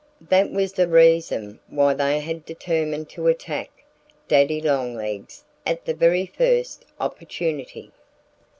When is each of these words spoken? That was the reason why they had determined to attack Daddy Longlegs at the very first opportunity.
That 0.29 0.49
was 0.49 0.73
the 0.73 0.87
reason 0.87 1.59
why 1.67 1.93
they 1.93 2.21
had 2.21 2.43
determined 2.43 3.07
to 3.09 3.27
attack 3.27 3.69
Daddy 4.27 4.59
Longlegs 4.59 5.43
at 5.63 5.85
the 5.85 5.93
very 5.93 6.25
first 6.25 6.85
opportunity. 6.99 7.91